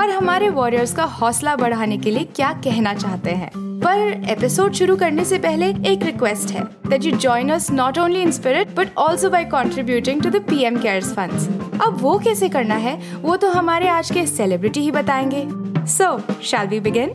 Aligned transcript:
और 0.00 0.10
हमारे 0.10 0.48
वॉरियर्स 0.50 0.94
का 0.94 1.04
हौसला 1.18 1.54
बढ़ाने 1.56 1.98
के 1.98 2.10
लिए 2.10 2.24
क्या 2.36 2.52
कहना 2.64 2.94
चाहते 2.94 3.30
हैं 3.32 3.50
पर 3.80 4.30
एपिसोड 4.30 4.72
शुरू 4.72 4.96
करने 4.96 5.24
से 5.24 5.38
पहले 5.38 5.66
एक 5.92 6.02
रिक्वेस्ट 6.04 6.50
है 6.54 6.64
that 6.88 7.04
you 7.04 7.12
join 7.18 7.52
us 7.52 7.70
not 7.72 7.98
only 7.98 8.22
in 8.22 8.30
spirit 8.32 8.74
but 8.76 8.98
also 9.00 9.30
by 9.30 9.44
contributing 9.52 10.22
to 10.22 10.30
the 10.30 10.42
PM 10.48 10.80
cares 10.82 11.12
funds 11.14 11.48
अब 11.86 11.98
वो 12.00 12.18
कैसे 12.24 12.48
करना 12.48 12.74
है 12.86 12.96
वो 13.22 13.36
तो 13.36 13.50
हमारे 13.50 13.88
आज 13.90 14.10
के 14.10 14.26
सेलिब्रिटी 14.28 14.80
ही 14.80 14.90
बताएंगे 14.92 15.46
so 15.94 16.16
shall 16.42 16.68
we 16.68 16.80
begin 16.80 17.14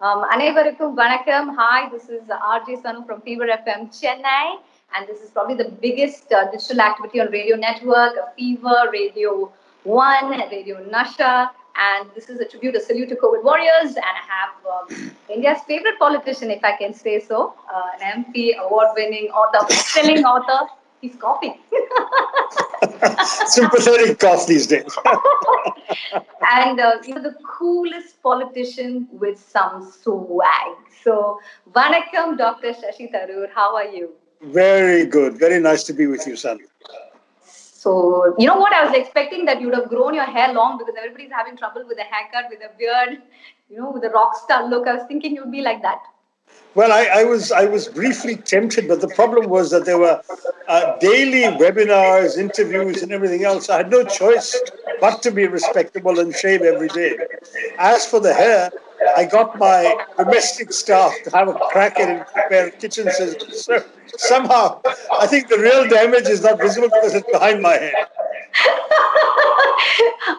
Um, 0.00 0.20
அனைவருக்கும் 0.32 0.92
வணக்கம் 1.00 1.48
hi 1.56 1.86
this 1.90 2.06
is 2.16 2.30
RJ 2.50 2.74
Sanu 2.84 3.00
from 3.06 3.22
Fever 3.24 3.50
FM 3.56 3.82
Chennai 3.96 4.36
and 4.92 5.06
this 5.06 5.18
is 5.20 5.30
probably 5.30 5.56
the 5.56 5.70
biggest 5.82 6.32
uh, 6.32 6.50
digital 6.50 6.80
activity 6.80 7.20
on 7.20 7.28
radio 7.30 7.56
network 7.56 8.14
fever 8.36 8.78
radio 8.92 9.32
1 9.86 10.40
radio 10.52 10.76
nasha 10.94 11.28
and 11.77 12.09
this 12.15 12.29
is 12.29 12.39
a 12.39 12.45
tribute 12.45 12.75
a 12.75 12.79
salute 12.79 13.09
to 13.09 13.15
covid 13.15 13.43
warriors 13.43 13.95
and 13.95 14.15
i 14.21 14.23
have 14.33 14.53
um, 14.75 15.11
india's 15.35 15.61
favorite 15.67 15.99
politician 15.99 16.51
if 16.51 16.63
i 16.63 16.75
can 16.77 16.93
say 16.93 17.19
so 17.19 17.53
uh, 17.73 17.83
an 18.01 18.23
mp 18.23 18.57
award 18.65 18.87
winning 18.95 19.29
author 19.29 19.73
selling 19.73 20.23
author 20.33 20.67
he's 21.01 21.15
coughing 21.15 21.57
sympathetic 23.47 24.19
cough 24.19 24.47
these 24.47 24.67
days 24.67 24.97
and 26.53 26.79
uh, 26.79 26.93
you 27.05 27.15
know 27.15 27.21
the 27.21 27.35
coolest 27.57 28.21
politician 28.21 29.07
with 29.11 29.39
some 29.39 29.91
swag. 29.91 30.75
So, 31.03 31.39
Vanakkam, 31.73 32.37
Dr. 32.37 32.73
Shashi 32.73 33.11
Tharoor, 33.13 33.49
how 33.53 33.75
are 33.75 33.85
you? 33.85 34.11
Very 34.41 35.05
good. 35.05 35.37
Very 35.37 35.59
nice 35.59 35.83
to 35.83 35.93
be 35.93 36.07
with 36.07 36.25
you, 36.27 36.35
son. 36.35 36.59
So, 37.85 38.33
you 38.39 38.47
know 38.47 38.57
what? 38.57 38.73
I 38.73 38.83
was 38.85 38.95
expecting 38.95 39.45
that 39.45 39.61
you 39.61 39.67
would 39.67 39.75
have 39.75 39.89
grown 39.89 40.15
your 40.15 40.25
hair 40.25 40.51
long 40.51 40.79
because 40.79 40.95
everybody's 40.97 41.31
having 41.31 41.55
trouble 41.55 41.83
with 41.87 41.99
a 41.99 42.07
haircut, 42.13 42.45
with 42.49 42.59
a 42.61 42.75
beard, 42.79 43.21
you 43.69 43.77
know, 43.77 43.91
with 43.91 44.03
a 44.03 44.09
rock 44.09 44.35
star 44.43 44.67
look. 44.67 44.87
I 44.87 44.95
was 44.95 45.03
thinking 45.07 45.35
you'd 45.35 45.51
be 45.51 45.61
like 45.61 45.83
that. 45.83 45.99
Well, 46.73 46.91
I, 46.91 47.19
I, 47.21 47.23
was 47.25 47.51
I 47.51 47.65
was 47.65 47.87
briefly 47.87 48.37
tempted, 48.37 48.87
but 48.87 49.01
the 49.01 49.07
problem 49.09 49.51
was 49.51 49.69
that 49.69 49.85
there 49.85 49.99
were 49.99 50.19
uh, 50.67 50.97
daily 50.97 51.43
webinars, 51.59 52.39
interviews, 52.39 53.03
and 53.03 53.11
everything 53.11 53.43
else. 53.43 53.69
I 53.69 53.77
had 53.77 53.91
no 53.91 54.03
choice 54.03 54.59
but 54.99 55.21
to 55.21 55.29
be 55.29 55.45
respectable 55.45 56.19
and 56.19 56.33
shave 56.35 56.63
every 56.63 56.87
day. 56.87 57.17
As 57.77 58.07
for 58.07 58.19
the 58.19 58.33
hair, 58.33 58.71
I 59.15 59.25
got 59.25 59.57
my 59.57 59.95
domestic 60.17 60.73
staff 60.73 61.13
to 61.23 61.29
have 61.31 61.47
a 61.47 61.53
crack 61.53 61.99
at 61.99 62.09
it 62.09 62.17
and 62.17 62.27
prepare 62.27 62.71
kitchen 62.71 63.09
scissors. 63.11 63.65
So 63.65 63.83
somehow, 64.17 64.81
I 65.19 65.27
think 65.27 65.49
the 65.49 65.57
real 65.57 65.87
damage 65.87 66.27
is 66.27 66.41
not 66.41 66.59
visible 66.59 66.89
because 66.89 67.15
it's 67.15 67.29
behind 67.31 67.61
my 67.61 67.73
head. 67.73 67.93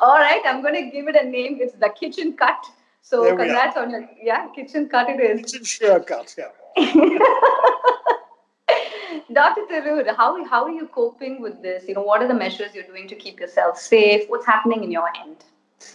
All 0.02 0.18
right, 0.18 0.42
I'm 0.44 0.62
going 0.62 0.74
to 0.74 0.90
give 0.90 1.08
it 1.08 1.16
a 1.16 1.24
name. 1.24 1.58
It's 1.60 1.72
the 1.74 1.88
kitchen 1.88 2.36
cut. 2.36 2.66
So 3.02 3.36
congrats 3.36 3.76
on 3.76 3.90
your 3.90 4.08
yeah 4.20 4.48
kitchen 4.52 4.88
cut 4.88 5.08
it 5.08 5.20
is. 5.20 5.42
Kitchen 5.42 5.64
shear 5.64 6.00
cut, 6.00 6.34
yeah. 6.36 6.48
Dr. 9.32 9.62
Tharoor, 9.70 10.04
how 10.16 10.44
how 10.44 10.64
are 10.64 10.70
you 10.70 10.88
coping 10.88 11.40
with 11.40 11.62
this? 11.62 11.86
You 11.86 11.94
know, 11.94 12.02
what 12.02 12.20
are 12.22 12.28
the 12.28 12.34
measures 12.34 12.74
you're 12.74 12.84
doing 12.84 13.06
to 13.08 13.14
keep 13.14 13.38
yourself 13.38 13.78
safe? 13.78 14.28
What's 14.28 14.44
happening 14.44 14.82
in 14.82 14.90
your 14.90 15.08
end? 15.24 15.44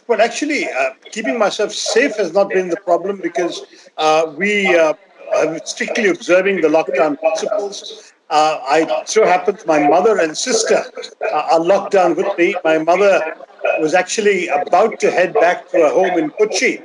Well, 0.07 0.21
actually, 0.21 0.67
uh, 0.69 0.91
keeping 1.11 1.37
myself 1.39 1.71
safe 1.71 2.15
has 2.17 2.33
not 2.33 2.49
been 2.49 2.69
the 2.69 2.77
problem 2.77 3.19
because 3.21 3.61
uh, 3.97 4.33
we 4.37 4.75
uh, 4.77 4.93
are 5.35 5.59
strictly 5.65 6.07
observing 6.07 6.61
the 6.61 6.67
lockdown 6.67 7.17
principles. 7.19 8.13
Uh, 8.29 8.59
I 8.63 9.03
so 9.05 9.25
happens 9.25 9.65
my 9.65 9.87
mother 9.87 10.19
and 10.19 10.37
sister 10.37 10.83
are 11.31 11.59
locked 11.59 11.91
down 11.91 12.15
with 12.15 12.27
me. 12.37 12.55
My 12.63 12.77
mother 12.77 13.35
was 13.79 13.93
actually 13.93 14.47
about 14.47 14.99
to 15.01 15.11
head 15.11 15.33
back 15.33 15.69
to 15.69 15.77
her 15.77 15.89
home 15.89 16.17
in 16.17 16.29
Kochi 16.31 16.81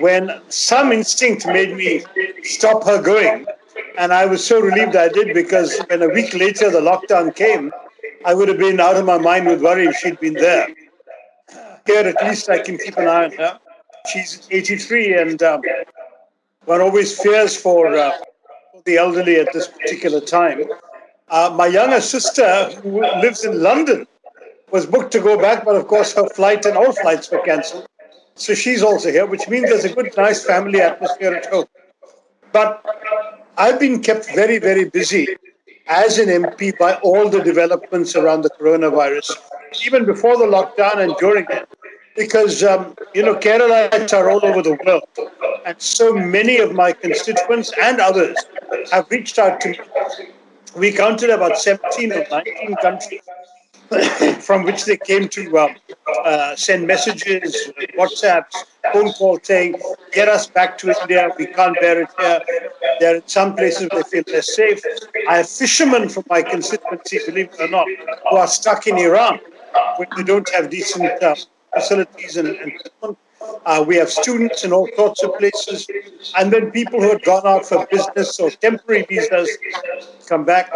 when 0.00 0.40
some 0.48 0.92
instinct 0.92 1.46
made 1.46 1.76
me 1.76 2.04
stop 2.42 2.84
her 2.84 3.00
going. 3.02 3.46
And 3.98 4.12
I 4.12 4.26
was 4.26 4.44
so 4.44 4.60
relieved 4.60 4.96
I 4.96 5.08
did 5.08 5.34
because 5.34 5.78
when 5.88 6.02
a 6.02 6.08
week 6.08 6.34
later 6.34 6.70
the 6.70 6.80
lockdown 6.80 7.34
came, 7.34 7.72
I 8.24 8.34
would 8.34 8.48
have 8.48 8.58
been 8.58 8.80
out 8.80 8.96
of 8.96 9.04
my 9.04 9.18
mind 9.18 9.46
with 9.46 9.62
worry 9.62 9.86
if 9.86 9.96
she'd 9.96 10.18
been 10.20 10.34
there. 10.34 10.68
Here, 11.86 12.00
at 12.00 12.22
least, 12.26 12.48
I 12.48 12.60
can 12.60 12.78
keep 12.78 12.96
an 12.96 13.08
eye 13.08 13.24
on 13.24 13.32
her. 13.32 13.58
She's 14.12 14.46
83, 14.50 15.14
and 15.14 15.42
um, 15.42 15.62
one 16.64 16.80
always 16.80 17.18
fears 17.20 17.56
for, 17.56 17.94
uh, 17.94 18.12
the 18.84 18.96
elderly 18.96 19.36
at 19.36 19.52
this 19.52 19.68
particular 19.68 20.20
time. 20.20 20.64
Uh, 21.28 21.52
my 21.56 21.66
younger 21.66 22.00
sister, 22.00 22.70
who 22.82 23.00
lives 23.00 23.44
in 23.44 23.62
London, 23.62 24.06
was 24.70 24.86
booked 24.86 25.12
to 25.12 25.20
go 25.20 25.38
back, 25.38 25.64
but 25.64 25.76
of 25.76 25.86
course 25.86 26.12
her 26.14 26.28
flight 26.30 26.64
and 26.66 26.76
all 26.76 26.92
flights 26.92 27.30
were 27.30 27.40
cancelled. 27.40 27.86
So 28.34 28.54
she's 28.54 28.82
also 28.82 29.10
here, 29.10 29.26
which 29.26 29.48
means 29.48 29.70
there's 29.70 29.84
a 29.84 29.94
good, 29.94 30.12
nice 30.16 30.44
family 30.44 30.80
atmosphere 30.80 31.34
at 31.34 31.46
home. 31.46 31.66
But 32.52 32.84
I've 33.56 33.78
been 33.78 34.02
kept 34.02 34.26
very, 34.34 34.58
very 34.58 34.88
busy 34.90 35.28
as 35.86 36.18
an 36.18 36.28
MP 36.28 36.76
by 36.76 36.94
all 36.96 37.28
the 37.28 37.42
developments 37.42 38.16
around 38.16 38.42
the 38.42 38.50
coronavirus, 38.50 39.32
even 39.84 40.04
before 40.04 40.36
the 40.36 40.44
lockdown 40.44 40.98
and 40.98 41.14
during 41.16 41.46
it, 41.50 41.68
because, 42.16 42.62
um, 42.62 42.94
you 43.14 43.22
know, 43.22 43.34
Keralites 43.34 44.12
are 44.12 44.30
all 44.30 44.44
over 44.44 44.62
the 44.62 44.78
world. 44.86 45.02
And 45.66 45.80
so 45.80 46.14
many 46.14 46.58
of 46.58 46.72
my 46.72 46.92
constituents 46.92 47.72
and 47.82 48.00
others 48.00 48.36
have 48.92 49.10
reached 49.10 49.38
out 49.38 49.60
to 49.62 49.70
me. 49.70 49.78
We 50.76 50.92
counted 50.92 51.30
about 51.30 51.58
17 51.58 52.12
or 52.12 52.26
19 52.30 52.76
countries 52.82 53.20
from 54.40 54.64
which 54.64 54.84
they 54.84 54.96
came 54.96 55.28
to 55.28 55.58
uh, 55.58 55.74
uh, 56.24 56.56
send 56.56 56.86
messages, 56.86 57.70
WhatsApps, 57.96 58.64
phone 58.92 59.12
calls 59.12 59.40
saying, 59.44 59.76
get 60.12 60.28
us 60.28 60.46
back 60.46 60.78
to 60.78 60.94
India. 61.00 61.30
We 61.38 61.46
can't 61.46 61.78
bear 61.80 62.02
it 62.02 62.08
here. 62.18 62.40
There 63.00 63.16
are 63.16 63.22
some 63.26 63.54
places 63.54 63.88
they 63.90 64.02
feel 64.02 64.24
less 64.32 64.54
safe. 64.54 64.80
I 65.28 65.38
have 65.38 65.48
fishermen 65.48 66.08
from 66.08 66.24
my 66.28 66.42
constituency, 66.42 67.18
believe 67.26 67.50
it 67.52 67.60
or 67.60 67.68
not, 67.68 67.86
who 68.30 68.36
are 68.36 68.46
stuck 68.46 68.86
in 68.86 68.98
Iran 68.98 69.40
where 69.96 70.08
they 70.16 70.22
don't 70.22 70.48
have 70.50 70.70
decent 70.70 71.22
uh, 71.22 71.34
facilities 71.74 72.36
and, 72.36 72.48
and 72.48 73.16
uh, 73.66 73.84
we 73.86 73.96
have 73.96 74.10
students 74.10 74.64
in 74.64 74.72
all 74.72 74.88
sorts 74.96 75.22
of 75.22 75.36
places. 75.38 75.86
And 76.36 76.52
then 76.52 76.70
people 76.70 77.00
who 77.00 77.10
had 77.10 77.22
gone 77.22 77.46
out 77.46 77.66
for 77.66 77.86
business 77.90 78.38
or 78.40 78.50
temporary 78.50 79.04
visas 79.08 79.48
come 80.26 80.44
back. 80.44 80.70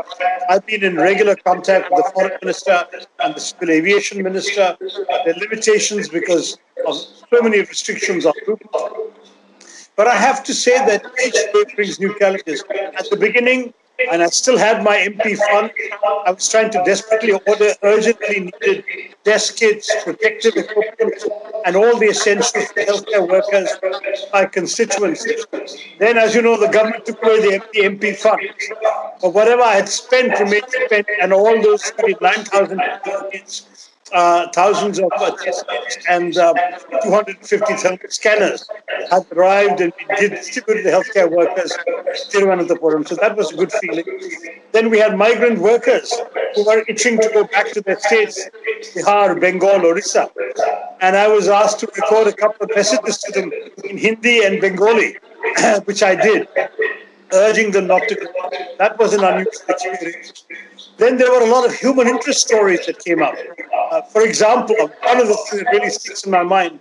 I've 0.48 0.66
been 0.66 0.84
in 0.84 0.96
regular 0.96 1.36
contact 1.36 1.90
with 1.90 2.04
the 2.04 2.10
foreign 2.12 2.38
minister 2.42 2.84
and 3.22 3.34
the 3.34 3.40
civil 3.40 3.70
aviation 3.70 4.22
minister. 4.22 4.76
There 4.80 5.34
are 5.34 5.38
limitations 5.38 6.08
because 6.08 6.58
of 6.86 6.96
so 6.96 7.42
many 7.42 7.60
restrictions 7.60 8.26
on 8.26 8.34
movement. 8.46 8.74
But 9.96 10.06
I 10.06 10.14
have 10.14 10.44
to 10.44 10.54
say 10.54 10.78
that 10.78 11.04
each 11.26 11.32
day 11.32 11.74
brings 11.74 11.98
new 11.98 12.16
challenges. 12.18 12.62
At 12.98 13.10
the 13.10 13.16
beginning, 13.16 13.74
and 14.10 14.22
I 14.22 14.26
still 14.26 14.56
had 14.56 14.84
my 14.84 14.96
MP 14.96 15.36
fund. 15.36 15.72
I 16.26 16.30
was 16.30 16.48
trying 16.48 16.70
to 16.70 16.82
desperately 16.84 17.32
order 17.32 17.72
urgently 17.82 18.40
needed 18.40 18.84
desk 19.24 19.56
kits, 19.56 19.90
protective 20.04 20.56
equipment, 20.56 21.22
and 21.66 21.76
all 21.76 21.98
the 21.98 22.08
essentials 22.10 22.66
for 22.72 22.80
healthcare 22.80 23.28
workers, 23.28 23.70
my 24.32 24.46
constituency. 24.46 25.36
Then, 25.98 26.16
as 26.16 26.34
you 26.34 26.42
know, 26.42 26.58
the 26.58 26.68
government 26.68 27.06
took 27.06 27.22
away 27.22 27.40
the 27.40 27.58
MP, 27.60 27.98
MP 27.98 28.16
fund. 28.16 28.40
But 29.20 29.34
whatever 29.34 29.62
I 29.62 29.74
had 29.74 29.88
spent 29.88 30.38
remained 30.38 30.70
spent, 30.86 31.06
and 31.20 31.32
all 31.32 31.60
those 31.60 31.92
9,000 32.20 32.80
kits 33.32 33.87
uh, 34.12 34.48
thousands 34.52 34.98
of 34.98 35.10
uh, 35.18 35.32
and 36.08 36.36
uh, 36.36 36.54
250 37.02 38.08
scanners 38.08 38.68
had 39.10 39.24
arrived 39.32 39.80
and 39.80 39.92
we 40.20 40.28
distributed 40.28 40.84
the 40.84 40.90
healthcare 40.90 41.30
workers 41.30 41.72
Tiruvananthapuram. 42.30 43.06
So 43.08 43.14
that 43.16 43.36
was 43.36 43.52
a 43.52 43.56
good 43.56 43.72
feeling. 43.72 44.04
Then 44.72 44.90
we 44.90 44.98
had 44.98 45.16
migrant 45.16 45.58
workers 45.58 46.12
who 46.54 46.64
were 46.66 46.84
itching 46.88 47.18
to 47.20 47.30
go 47.32 47.44
back 47.44 47.72
to 47.72 47.80
their 47.80 47.98
states, 47.98 48.48
Bihar, 48.94 49.40
Bengal, 49.40 49.84
Orissa. 49.84 50.30
And 51.00 51.16
I 51.16 51.28
was 51.28 51.48
asked 51.48 51.80
to 51.80 51.86
record 51.86 52.26
a 52.28 52.32
couple 52.32 52.64
of 52.64 52.70
messages 52.74 53.18
to 53.18 53.32
them 53.32 53.52
in 53.84 53.98
Hindi 53.98 54.44
and 54.44 54.60
Bengali, 54.60 55.16
which 55.84 56.02
I 56.02 56.14
did 56.14 56.48
urging 57.32 57.70
them 57.70 57.86
not 57.86 58.02
to 58.08 58.14
go. 58.14 58.26
That 58.78 58.98
was 58.98 59.14
an 59.14 59.24
unusual 59.24 59.62
experience. 59.68 60.44
Then 60.96 61.16
there 61.16 61.30
were 61.30 61.42
a 61.46 61.50
lot 61.50 61.64
of 61.66 61.74
human 61.74 62.08
interest 62.08 62.40
stories 62.46 62.84
that 62.86 62.98
came 63.04 63.22
up. 63.22 63.36
Uh, 63.90 64.02
for 64.02 64.22
example, 64.22 64.76
one 64.76 65.20
of 65.20 65.28
the 65.28 65.34
things 65.34 65.62
that 65.62 65.72
really 65.72 65.90
sticks 65.90 66.24
in 66.24 66.30
my 66.30 66.42
mind 66.42 66.80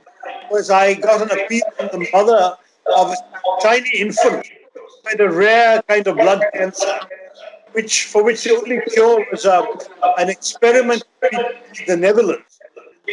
was 0.50 0.70
I 0.70 0.96
got 0.96 1.22
an 1.22 1.32
appeal 1.40 1.64
from 1.78 1.88
the 1.92 2.08
mother 2.12 2.56
of 2.96 3.12
a 3.12 3.16
tiny 3.62 3.90
infant 3.98 4.48
with 5.06 5.20
a 5.20 5.30
rare 5.30 5.82
kind 5.84 6.08
of 6.08 6.16
blood 6.16 6.44
cancer, 6.54 7.00
which 7.74 8.06
for 8.06 8.24
which 8.24 8.44
the 8.44 8.56
only 8.56 8.82
cure 8.92 9.26
was 9.32 9.46
uh, 9.46 9.64
an 10.18 10.30
experiment 10.30 11.04
in 11.32 11.40
the 11.88 11.98
Netherlands. 11.98 12.60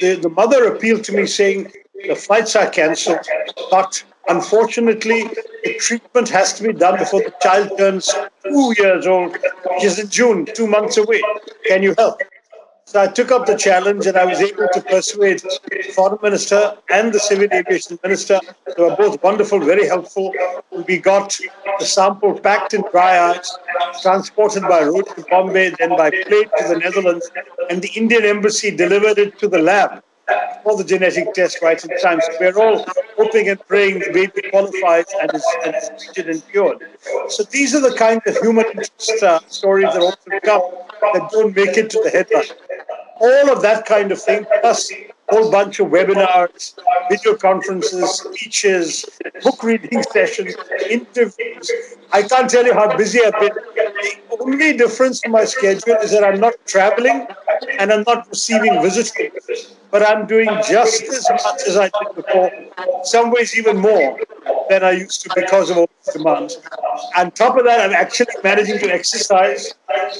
The, 0.00 0.16
the 0.16 0.28
mother 0.28 0.66
appealed 0.66 1.04
to 1.04 1.12
me 1.12 1.26
saying, 1.26 1.70
the 2.06 2.16
flights 2.16 2.56
are 2.56 2.68
cancelled, 2.68 3.26
but 3.70 4.02
Unfortunately, 4.28 5.24
the 5.64 5.74
treatment 5.78 6.28
has 6.30 6.52
to 6.54 6.62
be 6.62 6.72
done 6.72 6.98
before 6.98 7.20
the 7.20 7.32
child 7.42 7.76
turns 7.76 8.12
two 8.42 8.74
years 8.78 9.06
old, 9.06 9.36
which 9.70 9.84
is 9.84 9.98
in 9.98 10.08
June, 10.08 10.46
two 10.54 10.66
months 10.66 10.96
away. 10.96 11.20
Can 11.66 11.82
you 11.82 11.94
help? 11.98 12.20
So 12.86 13.00
I 13.00 13.06
took 13.06 13.30
up 13.32 13.46
the 13.46 13.56
challenge 13.56 14.06
and 14.06 14.16
I 14.16 14.24
was 14.24 14.40
able 14.40 14.68
to 14.72 14.80
persuade 14.80 15.40
the 15.40 15.92
foreign 15.94 16.18
minister 16.22 16.76
and 16.90 17.12
the 17.12 17.18
civil 17.18 17.48
aviation 17.52 17.98
minister. 18.02 18.38
They 18.76 18.82
were 18.82 18.94
both 18.94 19.22
wonderful, 19.22 19.58
very 19.58 19.86
helpful. 19.86 20.32
We 20.86 20.98
got 20.98 21.38
the 21.78 21.86
sample 21.86 22.38
packed 22.38 22.74
in 22.74 22.82
dry 22.92 23.30
ice, 23.30 23.58
transported 24.02 24.62
by 24.62 24.84
road 24.84 25.06
to 25.16 25.24
Bombay, 25.30 25.74
then 25.78 25.90
by 25.90 26.10
plane 26.10 26.50
to 26.58 26.68
the 26.68 26.78
Netherlands, 26.78 27.30
and 27.68 27.82
the 27.82 27.90
Indian 27.94 28.24
embassy 28.24 28.70
delivered 28.70 29.18
it 29.18 29.38
to 29.38 29.48
the 29.48 29.58
lab 29.58 30.02
all 30.64 30.76
the 30.76 30.84
genetic 30.84 31.34
tests 31.34 31.60
right 31.62 31.82
in 31.84 31.98
time. 32.00 32.20
So 32.20 32.32
we're 32.40 32.58
all 32.58 32.86
hoping 33.16 33.48
and 33.48 33.60
praying 33.66 34.00
the 34.00 34.10
baby 34.12 34.48
qualifies 34.50 35.06
and 35.20 35.34
is, 35.34 35.46
and 35.64 35.74
is 35.74 35.90
treated 36.04 36.30
and 36.30 36.48
cured. 36.48 36.78
So 37.28 37.42
these 37.44 37.74
are 37.74 37.80
the 37.80 37.94
kind 37.96 38.20
of 38.26 38.36
human 38.38 38.66
interest 38.66 39.22
uh, 39.22 39.40
stories 39.48 39.92
that 39.92 40.02
often 40.02 40.40
come 40.40 40.62
that 41.12 41.30
don't 41.30 41.54
make 41.54 41.76
it 41.76 41.90
to 41.90 42.00
the 42.02 42.10
headline. 42.10 42.44
All 43.20 43.50
of 43.50 43.62
that 43.62 43.86
kind 43.86 44.10
of 44.10 44.20
thing, 44.20 44.44
plus 44.60 44.90
a 44.90 45.10
whole 45.30 45.50
bunch 45.50 45.80
of 45.80 45.88
webinars, 45.88 46.74
video 47.10 47.36
conferences, 47.36 48.10
speeches, 48.18 49.04
book 49.42 49.62
reading 49.62 50.02
sessions, 50.02 50.54
interviews. 50.90 51.70
I 52.12 52.22
can't 52.22 52.50
tell 52.50 52.64
you 52.64 52.74
how 52.74 52.96
busy 52.96 53.20
I've 53.24 53.38
been. 53.38 53.54
The 53.54 54.36
only 54.40 54.76
difference 54.76 55.24
in 55.24 55.30
my 55.30 55.44
schedule 55.44 55.96
is 56.02 56.10
that 56.10 56.24
I'm 56.24 56.40
not 56.40 56.54
traveling 56.66 57.26
and 57.78 57.92
I'm 57.92 58.04
not 58.06 58.28
receiving 58.28 58.80
visitors 58.82 59.74
but 59.94 60.02
I'm 60.02 60.26
doing 60.26 60.48
just 60.68 61.04
as 61.04 61.30
much 61.30 61.60
as 61.68 61.76
I 61.76 61.84
did 61.84 62.16
before, 62.16 62.50
some 63.04 63.30
ways 63.30 63.56
even 63.56 63.76
more 63.76 64.18
than 64.68 64.82
I 64.82 64.90
used 64.90 65.22
to 65.22 65.30
because 65.36 65.70
of 65.70 65.76
all 65.78 65.88
these 66.04 66.14
demands. 66.14 66.58
On 67.16 67.30
top 67.30 67.56
of 67.56 67.64
that, 67.64 67.78
I'm 67.80 67.92
actually 67.92 68.34
managing 68.42 68.80
to 68.80 68.92
exercise. 68.92 69.72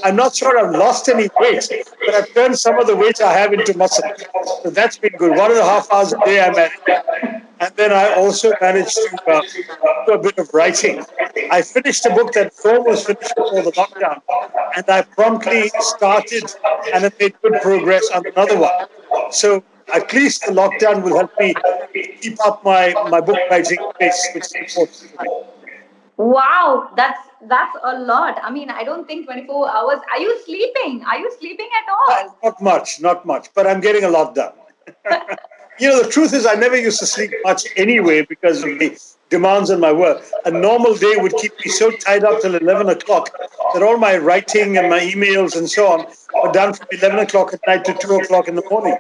I'm 0.04 0.14
not 0.14 0.36
sure 0.36 0.56
I've 0.56 0.76
lost 0.76 1.08
any 1.08 1.28
weight, 1.40 1.68
but 2.06 2.14
I've 2.14 2.32
turned 2.34 2.56
some 2.56 2.78
of 2.78 2.86
the 2.86 2.94
weight 2.94 3.20
I 3.20 3.32
have 3.32 3.52
into 3.52 3.76
muscle. 3.76 4.08
So 4.62 4.70
that's 4.70 4.96
been 4.96 5.14
good. 5.18 5.36
One 5.36 5.50
and 5.50 5.58
a 5.58 5.64
half 5.64 5.92
hours 5.92 6.12
a 6.12 6.24
day 6.24 6.40
I'm 6.40 6.56
at 6.56 6.70
And 7.64 7.74
then 7.76 7.92
I 7.94 8.12
also 8.12 8.52
managed 8.60 8.94
to 8.94 9.32
uh, 9.32 9.40
do 10.04 10.12
a 10.12 10.18
bit 10.18 10.36
of 10.36 10.52
writing. 10.52 11.02
I 11.50 11.62
finished 11.62 12.04
a 12.04 12.10
book 12.10 12.34
that 12.34 12.52
was 12.62 13.06
finished 13.06 13.32
before 13.34 13.62
the 13.62 13.72
lockdown, 13.72 14.20
and 14.76 14.84
I 14.86 15.00
promptly 15.00 15.70
started 15.78 16.44
and 16.92 17.04
have 17.04 17.18
made 17.18 17.32
good 17.40 17.54
progress 17.62 18.10
on 18.10 18.22
another 18.26 18.58
one. 18.60 18.86
So 19.30 19.64
at 19.94 20.12
least 20.12 20.44
the 20.44 20.52
lockdown 20.52 21.02
will 21.04 21.16
help 21.16 21.32
me 21.40 21.54
keep 22.20 22.38
up 22.44 22.62
my, 22.64 22.92
my 23.08 23.22
book 23.22 23.38
writing 23.50 23.78
pace, 23.98 24.28
which 24.34 24.44
is 24.44 24.52
important. 24.52 25.46
Wow, 26.18 26.90
that's 26.98 27.18
that's 27.48 27.76
a 27.82 27.98
lot. 27.98 28.38
I 28.42 28.50
mean, 28.50 28.68
I 28.68 28.84
don't 28.84 29.06
think 29.06 29.24
24 29.24 29.70
hours. 29.70 30.00
Are 30.12 30.20
you 30.20 30.38
sleeping? 30.44 31.02
Are 31.04 31.18
you 31.18 31.32
sleeping 31.40 31.70
at 31.80 31.86
all? 31.94 32.36
Not 32.44 32.60
much, 32.60 33.00
not 33.00 33.24
much, 33.24 33.48
but 33.54 33.66
I'm 33.66 33.80
getting 33.80 34.04
a 34.04 34.10
lot 34.10 34.34
done. 34.34 34.52
you 35.78 35.88
know, 35.88 36.02
the 36.02 36.08
truth 36.08 36.32
is, 36.32 36.46
I 36.46 36.54
never 36.54 36.76
used 36.76 36.98
to 37.00 37.06
sleep 37.06 37.32
much 37.44 37.66
anyway 37.76 38.22
because 38.22 38.62
of 38.62 38.78
the 38.78 38.98
demands 39.30 39.70
on 39.70 39.80
my 39.80 39.92
work. 39.92 40.22
A 40.44 40.50
normal 40.50 40.94
day 40.94 41.16
would 41.16 41.34
keep 41.36 41.52
me 41.64 41.70
so 41.70 41.90
tied 41.90 42.24
up 42.24 42.40
till 42.40 42.54
11 42.54 42.88
o'clock 42.88 43.30
that 43.72 43.82
all 43.82 43.96
my 43.96 44.16
writing 44.16 44.76
and 44.76 44.88
my 44.88 45.00
emails 45.00 45.56
and 45.56 45.68
so 45.68 45.86
on 45.88 46.06
were 46.42 46.52
done 46.52 46.74
from 46.74 46.86
11 46.92 47.18
o'clock 47.20 47.52
at 47.52 47.60
night 47.66 47.84
to 47.86 47.94
2 47.94 48.14
o'clock 48.16 48.48
in 48.48 48.54
the 48.54 48.62
morning. 48.70 48.96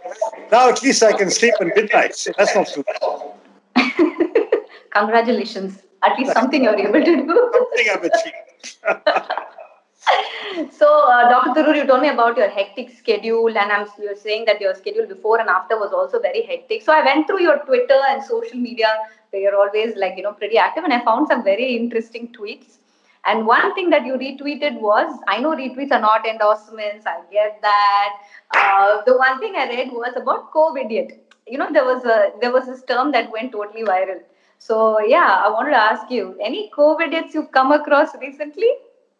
Now 0.50 0.68
at 0.68 0.82
least 0.82 1.02
I 1.02 1.12
can 1.12 1.30
sleep 1.30 1.54
at 1.60 1.68
midnight, 1.76 2.16
so 2.16 2.32
that's 2.36 2.54
not 2.54 2.66
too 2.66 2.84
bad. 2.84 3.94
Congratulations. 4.92 5.78
At 6.02 6.18
least 6.18 6.32
something 6.32 6.64
you're 6.64 6.76
able 6.76 6.92
to 6.92 7.04
do. 7.04 7.50
something 7.54 7.86
I've 7.92 8.04
achieved. 8.04 9.44
so, 10.70 10.88
uh, 11.10 11.28
Dr. 11.28 11.50
Tharoor, 11.50 11.76
you 11.76 11.86
told 11.86 12.02
me 12.02 12.08
about 12.08 12.36
your 12.36 12.48
hectic 12.48 12.90
schedule, 12.90 13.48
and 13.48 13.72
I'm 13.72 13.86
you're 13.98 14.16
saying 14.16 14.44
that 14.46 14.60
your 14.60 14.74
schedule 14.74 15.06
before 15.06 15.40
and 15.40 15.48
after 15.48 15.78
was 15.78 15.92
also 15.92 16.20
very 16.20 16.42
hectic. 16.42 16.82
So, 16.82 16.92
I 16.92 17.04
went 17.04 17.26
through 17.26 17.42
your 17.42 17.58
Twitter 17.64 18.00
and 18.08 18.22
social 18.22 18.58
media 18.58 18.90
where 19.30 19.42
you're 19.42 19.56
always 19.56 19.96
like 19.96 20.14
you 20.16 20.22
know 20.22 20.32
pretty 20.32 20.58
active, 20.58 20.84
and 20.84 20.92
I 20.92 21.04
found 21.04 21.28
some 21.28 21.42
very 21.44 21.76
interesting 21.76 22.28
tweets. 22.38 22.78
And 23.26 23.46
one 23.46 23.74
thing 23.74 23.90
that 23.90 24.04
you 24.04 24.14
retweeted 24.14 24.80
was, 24.80 25.18
I 25.28 25.38
know 25.40 25.54
retweets 25.56 25.92
are 25.92 26.00
not 26.00 26.26
endorsements. 26.26 27.06
I 27.06 27.20
get 27.32 27.58
that. 27.62 28.10
Uh, 28.54 29.02
the 29.06 29.16
one 29.16 29.40
thing 29.40 29.54
I 29.56 29.66
read 29.68 29.92
was 29.92 30.14
about 30.16 30.52
COVID. 30.52 30.90
You 31.46 31.58
know, 31.58 31.72
there 31.72 31.84
was 31.84 32.04
a 32.04 32.32
there 32.40 32.52
was 32.52 32.66
this 32.66 32.82
term 32.84 33.12
that 33.12 33.30
went 33.32 33.52
totally 33.52 33.84
viral. 33.84 34.20
So 34.58 35.00
yeah, 35.00 35.42
I 35.44 35.48
wanted 35.50 35.70
to 35.70 35.82
ask 35.90 36.10
you, 36.10 36.36
any 36.40 36.70
COVID 36.76 37.06
idiots 37.08 37.34
you've 37.34 37.50
come 37.52 37.72
across 37.72 38.14
recently? 38.20 38.72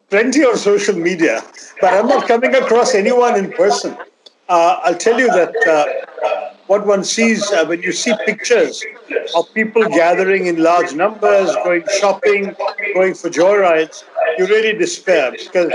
Plenty 0.09 0.43
on 0.43 0.57
social 0.57 0.95
media, 0.95 1.43
but 1.81 1.93
I'm 1.93 2.07
not 2.07 2.27
coming 2.27 2.55
across 2.55 2.93
anyone 2.93 3.35
in 3.37 3.51
person. 3.51 3.97
Uh, 4.47 4.79
I'll 4.83 4.97
tell 4.97 5.19
you 5.19 5.27
that 5.27 5.55
uh, 5.67 6.45
what 6.67 6.85
one 6.85 7.03
sees 7.03 7.51
uh, 7.51 7.65
when 7.65 7.81
you 7.81 7.91
see 7.91 8.13
pictures 8.25 8.83
of 9.35 9.51
people 9.53 9.83
gathering 9.85 10.47
in 10.47 10.61
large 10.61 10.93
numbers, 10.93 11.53
going 11.63 11.83
shopping, 11.99 12.55
going 12.93 13.13
for 13.13 13.29
joyrides, 13.29 14.03
you 14.37 14.45
really 14.47 14.77
despair 14.77 15.31
because, 15.31 15.73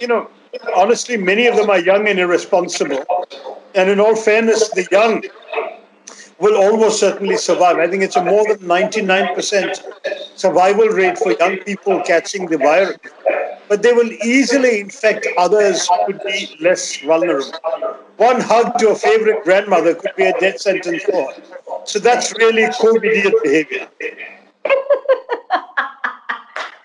you 0.00 0.06
know, 0.06 0.30
honestly, 0.74 1.16
many 1.16 1.46
of 1.46 1.56
them 1.56 1.68
are 1.70 1.80
young 1.80 2.08
and 2.08 2.18
irresponsible. 2.18 3.04
And 3.74 3.90
in 3.90 4.00
all 4.00 4.16
fairness, 4.16 4.68
the 4.70 4.86
young 4.90 5.22
will 6.38 6.56
almost 6.56 7.00
certainly 7.00 7.36
survive. 7.36 7.78
I 7.78 7.88
think 7.88 8.02
it's 8.02 8.16
a 8.16 8.24
more 8.24 8.46
than 8.46 8.58
99% 8.58 10.38
survival 10.38 10.88
rate 10.88 11.18
for 11.18 11.32
young 11.32 11.56
people 11.58 12.02
catching 12.02 12.46
the 12.46 12.58
virus 12.58 12.98
but 13.68 13.82
they 13.82 13.92
will 13.92 14.12
easily 14.24 14.80
infect 14.80 15.26
others 15.36 15.88
who 15.88 15.96
would 16.06 16.20
be 16.24 16.56
less 16.60 16.96
vulnerable. 16.98 17.52
One 18.16 18.40
hug 18.40 18.78
to 18.78 18.90
a 18.90 18.94
favorite 18.94 19.44
grandmother 19.44 19.94
could 19.94 20.14
be 20.16 20.24
a 20.24 20.38
death 20.38 20.60
sentence 20.60 21.02
for 21.04 21.32
her. 21.32 21.42
So 21.84 21.98
that's 21.98 22.32
really 22.38 22.62
COVID 22.62 23.32
behavior. 23.42 23.88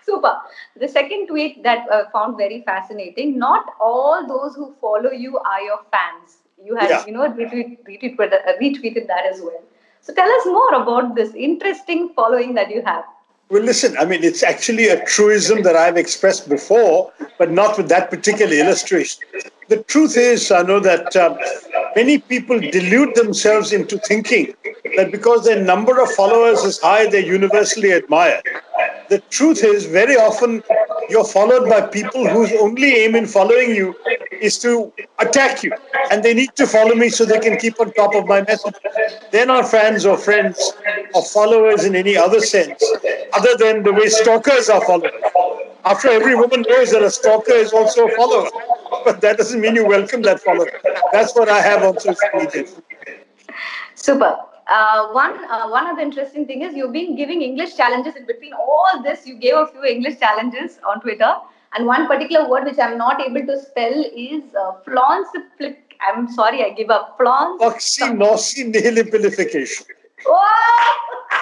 Super. 0.06 0.34
The 0.78 0.88
second 0.88 1.28
tweet 1.28 1.62
that 1.62 1.86
I 1.90 2.00
uh, 2.00 2.10
found 2.10 2.36
very 2.36 2.62
fascinating 2.62 3.38
not 3.38 3.66
all 3.80 4.26
those 4.26 4.54
who 4.56 4.74
follow 4.80 5.10
you 5.10 5.38
are 5.38 5.60
your 5.62 5.80
fans. 5.90 6.38
You 6.62 6.76
had, 6.76 6.90
yeah. 6.90 7.06
you 7.06 7.12
know, 7.12 7.28
retweet, 7.28 7.78
retweet, 7.86 8.18
uh, 8.20 8.52
retweeted 8.60 9.06
that 9.08 9.26
as 9.26 9.40
well. 9.40 9.62
So 10.00 10.12
tell 10.12 10.28
us 10.28 10.46
more 10.46 10.74
about 10.74 11.14
this 11.14 11.34
interesting 11.34 12.10
following 12.14 12.54
that 12.54 12.70
you 12.70 12.82
have. 12.82 13.04
Well, 13.52 13.64
listen, 13.64 13.94
I 13.98 14.06
mean, 14.06 14.24
it's 14.24 14.42
actually 14.42 14.88
a 14.88 15.04
truism 15.04 15.62
that 15.64 15.76
I've 15.76 15.98
expressed 15.98 16.48
before, 16.48 17.12
but 17.38 17.50
not 17.50 17.76
with 17.76 17.86
that 17.90 18.08
particular 18.08 18.50
illustration. 18.54 19.22
The 19.68 19.82
truth 19.82 20.16
is, 20.16 20.50
I 20.50 20.62
know 20.62 20.80
that 20.80 21.14
um, 21.16 21.36
many 21.94 22.16
people 22.16 22.58
delude 22.58 23.14
themselves 23.14 23.74
into 23.74 23.98
thinking 23.98 24.54
that 24.96 25.12
because 25.12 25.44
their 25.44 25.62
number 25.62 26.00
of 26.00 26.10
followers 26.12 26.60
is 26.60 26.80
high, 26.80 27.10
they're 27.10 27.20
universally 27.20 27.90
admired. 27.90 28.42
The 29.10 29.18
truth 29.28 29.62
is, 29.62 29.84
very 29.84 30.16
often 30.16 30.62
you're 31.10 31.22
followed 31.22 31.68
by 31.68 31.82
people 31.82 32.26
whose 32.26 32.50
only 32.54 32.94
aim 33.04 33.14
in 33.14 33.26
following 33.26 33.74
you 33.74 33.94
is 34.42 34.58
to 34.58 34.92
attack 35.18 35.62
you. 35.62 35.72
And 36.10 36.22
they 36.22 36.34
need 36.34 36.54
to 36.56 36.66
follow 36.66 36.94
me 36.94 37.08
so 37.08 37.24
they 37.24 37.38
can 37.38 37.56
keep 37.58 37.80
on 37.80 37.92
top 37.92 38.14
of 38.14 38.26
my 38.26 38.42
message. 38.42 38.74
They're 39.30 39.46
not 39.46 39.70
fans 39.70 40.04
or 40.04 40.16
friends 40.16 40.72
or 41.14 41.24
followers 41.24 41.84
in 41.84 41.94
any 41.94 42.16
other 42.16 42.40
sense, 42.40 42.82
other 43.32 43.56
than 43.58 43.82
the 43.82 43.92
way 43.92 44.08
stalkers 44.08 44.68
are 44.68 44.84
followers. 44.84 45.12
After 45.84 46.08
every 46.08 46.34
woman 46.36 46.64
knows 46.68 46.92
that 46.92 47.02
a 47.02 47.10
stalker 47.10 47.54
is 47.54 47.72
also 47.72 48.06
a 48.06 48.16
follower. 48.16 48.48
but 49.04 49.20
that 49.20 49.36
doesn't 49.36 49.60
mean 49.60 49.74
you 49.74 49.86
welcome 49.86 50.22
that 50.22 50.40
follower. 50.40 50.70
That's 51.12 51.34
what 51.34 51.48
I 51.48 51.60
have 51.60 51.82
on 51.82 51.98
social 51.98 52.28
media. 52.34 52.66
Super. 53.94 54.36
Uh, 54.68 55.08
one 55.08 55.44
uh, 55.50 55.68
one 55.68 55.88
of 55.88 55.96
the 55.96 56.02
interesting 56.02 56.46
thing 56.46 56.62
is 56.62 56.74
you've 56.74 56.92
been 56.92 57.16
giving 57.16 57.42
English 57.42 57.76
challenges 57.76 58.14
in 58.16 58.26
between 58.26 58.52
all 58.52 59.02
this. 59.02 59.26
You 59.26 59.34
gave 59.36 59.54
a 59.54 59.66
few 59.66 59.84
English 59.84 60.18
challenges 60.20 60.78
on 60.88 61.00
Twitter, 61.00 61.32
and 61.74 61.86
one 61.86 62.06
particular 62.06 62.48
word 62.48 62.64
which 62.64 62.78
I'm 62.78 62.96
not 62.98 63.20
able 63.20 63.44
to 63.46 63.60
spell 63.60 64.04
is 64.16 64.42
uh, 64.54 64.72
flaunciplic. 64.86 65.76
I'm 66.06 66.28
sorry, 66.32 66.64
I 66.64 66.70
give 66.70 66.90
up. 66.90 67.16
Flaunce. 67.18 67.60
Floccinaucinihilipilification. 67.62 69.84
Oh! 70.26 71.28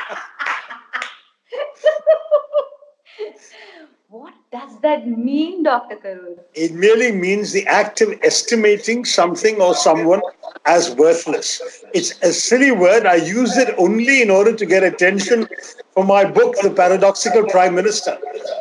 what 4.11 4.35
does 4.50 4.81
that 4.81 5.07
mean, 5.07 5.62
Dr. 5.62 5.95
Tharoor? 5.95 6.40
It 6.55 6.73
merely 6.73 7.12
means 7.12 7.52
the 7.52 7.64
act 7.69 8.00
of 8.00 8.12
estimating 8.25 9.05
something 9.05 9.61
or 9.62 9.73
someone 9.73 10.21
as 10.67 10.90
worthless. 10.97 11.62
It's 11.95 12.21
a 12.21 12.33
silly 12.33 12.73
word. 12.73 13.07
I 13.07 13.14
use 13.14 13.57
it 13.57 13.73
only 13.79 14.21
in 14.21 14.29
order 14.29 14.52
to 14.52 14.67
get 14.67 14.83
attention 14.83 15.47
for 15.93 16.05
my 16.05 16.25
book, 16.25 16.57
The 16.61 16.71
Paradoxical 16.71 17.45
Prime 17.45 17.76
Minister. 17.76 18.19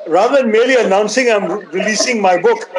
Rather 0.07 0.43
than 0.43 0.51
merely 0.51 0.75
announcing 0.75 1.31
I'm 1.31 1.47
releasing 1.71 2.21
my 2.21 2.39
book, 2.39 2.69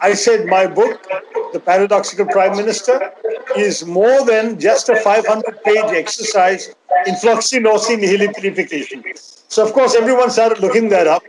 I 0.00 0.14
said 0.14 0.46
my 0.46 0.68
book, 0.68 1.04
The 1.52 1.58
Paradoxical 1.58 2.26
Prime 2.26 2.56
Minister, 2.56 3.12
is 3.56 3.84
more 3.84 4.24
than 4.24 4.60
just 4.60 4.88
a 4.88 4.94
500 5.00 5.64
page 5.64 5.90
exercise 6.04 6.72
in 7.06 7.16
Floccinaucinihilipilification. 7.16 9.02
So, 9.48 9.66
of 9.66 9.72
course, 9.72 9.96
everyone 9.96 10.30
started 10.30 10.60
looking 10.60 10.90
that 10.90 11.08
up. 11.08 11.24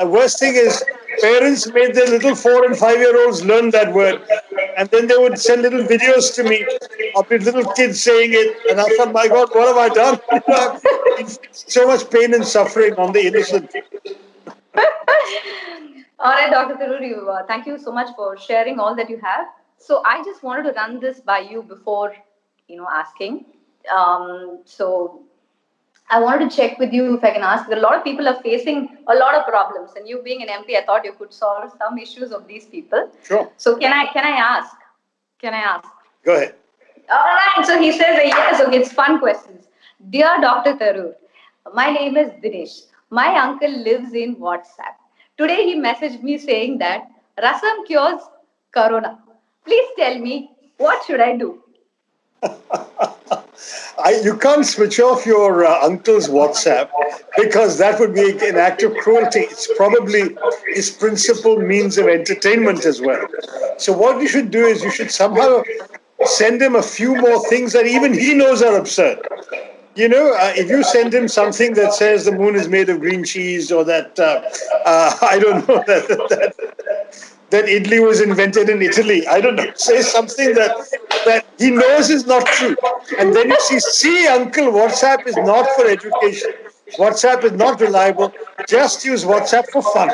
The 0.00 0.06
worst 0.06 0.38
thing 0.38 0.54
is, 0.54 0.82
parents 1.20 1.70
made 1.70 1.94
their 1.94 2.06
little 2.06 2.34
four 2.34 2.64
and 2.64 2.74
five 2.74 2.96
year 2.96 3.22
olds 3.22 3.44
learn 3.44 3.68
that 3.72 3.92
word. 3.92 4.22
And 4.78 4.88
then 4.88 5.06
they 5.06 5.16
would 5.18 5.38
send 5.38 5.60
little 5.60 5.84
videos 5.84 6.34
to 6.36 6.42
me 6.42 6.66
of 7.14 7.28
these 7.28 7.44
little 7.44 7.70
kids 7.74 8.00
saying 8.00 8.30
it. 8.32 8.56
And 8.70 8.80
I 8.80 8.88
thought, 8.96 9.12
my 9.12 9.28
God, 9.28 9.50
what 9.52 9.68
have 9.68 9.76
I 9.76 9.88
done? 9.90 11.28
so 11.52 11.86
much 11.86 12.08
pain 12.08 12.32
and 12.32 12.46
suffering 12.46 12.94
on 12.94 13.12
the 13.12 13.26
innocent. 13.26 13.74
all 16.18 16.32
right, 16.32 16.50
Dr. 16.50 16.76
Tiruri, 16.76 17.12
uh, 17.28 17.44
thank 17.46 17.66
you 17.66 17.76
so 17.78 17.92
much 17.92 18.08
for 18.16 18.38
sharing 18.38 18.80
all 18.80 18.96
that 18.96 19.10
you 19.10 19.20
have. 19.22 19.48
So 19.76 20.02
I 20.06 20.24
just 20.24 20.42
wanted 20.42 20.62
to 20.62 20.72
run 20.72 20.98
this 20.98 21.20
by 21.20 21.40
you 21.40 21.62
before, 21.62 22.16
you 22.68 22.76
know, 22.78 22.88
asking. 22.90 23.44
Um, 23.94 24.62
so 24.64 25.24
I 26.10 26.18
wanted 26.18 26.50
to 26.50 26.56
check 26.56 26.78
with 26.78 26.92
you 26.92 27.14
if 27.14 27.22
I 27.22 27.30
can 27.30 27.42
ask. 27.42 27.70
A 27.70 27.76
lot 27.76 27.96
of 27.96 28.02
people 28.02 28.26
are 28.26 28.40
facing 28.42 28.88
a 29.06 29.14
lot 29.14 29.34
of 29.34 29.46
problems, 29.46 29.92
and 29.96 30.08
you 30.08 30.20
being 30.22 30.42
an 30.42 30.48
MP, 30.48 30.76
I 30.76 30.84
thought 30.84 31.04
you 31.04 31.12
could 31.12 31.32
solve 31.32 31.72
some 31.78 31.98
issues 31.98 32.32
of 32.32 32.48
these 32.48 32.66
people. 32.66 33.10
Sure. 33.22 33.50
So 33.56 33.76
can 33.76 33.92
I 33.92 34.06
can 34.12 34.24
I 34.24 34.36
ask? 34.46 34.74
Can 35.40 35.54
I 35.54 35.62
ask? 35.74 35.88
Go 36.24 36.34
ahead. 36.36 36.54
All 37.10 37.34
right. 37.40 37.64
So 37.64 37.80
he 37.80 37.92
says 37.92 38.18
uh, 38.18 38.30
yes. 38.32 38.60
Okay, 38.60 38.78
it's 38.78 38.92
fun 38.92 39.20
questions. 39.20 39.68
Dear 40.10 40.36
Dr. 40.40 40.74
Tharoor, 40.82 41.14
my 41.74 41.90
name 41.90 42.16
is 42.16 42.30
Dinesh. 42.44 42.76
My 43.10 43.28
uncle 43.44 43.78
lives 43.88 44.12
in 44.14 44.36
WhatsApp. 44.36 44.96
Today 45.38 45.64
he 45.64 45.76
messaged 45.80 46.22
me 46.22 46.38
saying 46.38 46.78
that 46.78 47.08
rasam 47.38 47.84
cures 47.86 48.22
corona. 48.72 49.18
Please 49.64 49.88
tell 49.96 50.18
me 50.18 50.50
what 50.78 51.04
should 51.04 51.20
I 51.20 51.36
do? 51.36 51.62
I, 53.98 54.20
you 54.22 54.36
can't 54.36 54.64
switch 54.64 54.98
off 55.00 55.26
your 55.26 55.64
uh, 55.64 55.86
uncle's 55.86 56.28
WhatsApp 56.28 56.90
because 57.36 57.78
that 57.78 58.00
would 58.00 58.14
be 58.14 58.30
an 58.46 58.56
act 58.56 58.82
of 58.82 58.94
cruelty. 58.96 59.40
It's 59.40 59.68
probably 59.76 60.36
his 60.74 60.90
principal 60.90 61.56
means 61.58 61.98
of 61.98 62.08
entertainment 62.08 62.84
as 62.86 63.00
well. 63.00 63.26
So, 63.78 63.92
what 63.92 64.20
you 64.20 64.28
should 64.28 64.50
do 64.50 64.64
is 64.64 64.82
you 64.82 64.90
should 64.90 65.10
somehow 65.10 65.62
send 66.24 66.60
him 66.60 66.76
a 66.76 66.82
few 66.82 67.14
more 67.16 67.44
things 67.48 67.72
that 67.72 67.86
even 67.86 68.12
he 68.12 68.34
knows 68.34 68.62
are 68.62 68.76
absurd. 68.76 69.26
You 69.96 70.08
know, 70.08 70.32
uh, 70.34 70.52
if 70.56 70.68
you 70.70 70.84
send 70.84 71.12
him 71.12 71.26
something 71.26 71.74
that 71.74 71.92
says 71.92 72.24
the 72.24 72.32
moon 72.32 72.54
is 72.54 72.68
made 72.68 72.88
of 72.88 73.00
green 73.00 73.24
cheese 73.24 73.72
or 73.72 73.84
that, 73.84 74.18
uh, 74.18 74.40
uh 74.86 75.16
I 75.22 75.38
don't 75.38 75.66
know, 75.68 75.76
that, 75.86 76.08
that, 76.08 76.28
that 76.28 76.79
idli 77.50 78.06
was 78.06 78.20
invented 78.20 78.68
in 78.68 78.80
Italy. 78.82 79.26
I 79.26 79.40
don't 79.40 79.56
know. 79.56 79.72
Say 79.74 80.02
something 80.02 80.54
that 80.54 80.76
that 81.24 81.46
he 81.58 81.70
knows 81.70 82.10
is 82.10 82.26
not 82.26 82.46
true. 82.46 82.76
And 83.18 83.34
then 83.34 83.48
you 83.48 83.60
see, 83.60 83.80
see, 83.80 84.26
uncle, 84.28 84.66
WhatsApp 84.66 85.26
is 85.26 85.36
not 85.36 85.68
for 85.76 85.86
education. 85.86 86.52
WhatsApp 86.96 87.44
is 87.44 87.52
not 87.52 87.80
reliable. 87.80 88.32
Just 88.68 89.04
use 89.04 89.24
WhatsApp 89.24 89.66
for 89.70 89.82
fun. 89.82 90.10